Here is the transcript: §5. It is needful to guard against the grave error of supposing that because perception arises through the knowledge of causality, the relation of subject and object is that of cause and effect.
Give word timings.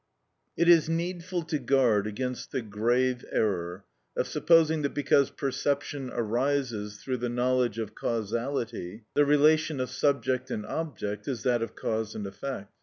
§5. 0.59 0.67
It 0.67 0.73
is 0.73 0.89
needful 0.89 1.43
to 1.43 1.59
guard 1.59 2.07
against 2.07 2.51
the 2.51 2.63
grave 2.63 3.23
error 3.31 3.85
of 4.17 4.27
supposing 4.27 4.81
that 4.81 4.95
because 4.95 5.29
perception 5.29 6.09
arises 6.11 6.97
through 7.03 7.17
the 7.17 7.29
knowledge 7.29 7.77
of 7.77 7.93
causality, 7.93 9.03
the 9.13 9.25
relation 9.25 9.79
of 9.79 9.91
subject 9.91 10.49
and 10.49 10.65
object 10.65 11.27
is 11.27 11.43
that 11.43 11.61
of 11.61 11.75
cause 11.75 12.15
and 12.15 12.25
effect. 12.25 12.73